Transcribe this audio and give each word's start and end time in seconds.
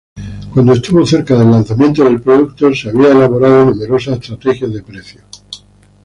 Cuando 0.51 0.73
estuvo 0.73 1.05
cerca 1.05 1.35
el 1.39 1.51
lanzamiento 1.51 2.03
del 2.03 2.19
producto, 2.21 2.73
se 2.73 2.89
habían 2.89 3.17
elaborado 3.17 3.65
numerosas 3.65 4.17
estrategias 4.17 4.73
de 4.73 4.81
precios. 4.81 5.23